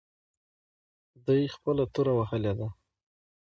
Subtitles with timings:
[1.25, 2.67] دوی خپله توره وهلې ده.